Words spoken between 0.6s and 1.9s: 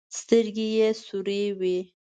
يې سورې وې.